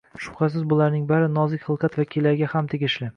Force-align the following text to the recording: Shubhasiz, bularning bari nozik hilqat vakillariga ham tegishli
Shubhasiz, 0.27 0.61
bularning 0.71 1.03
bari 1.11 1.27
nozik 1.35 1.67
hilqat 1.67 1.99
vakillariga 2.01 2.51
ham 2.55 2.71
tegishli 2.73 3.09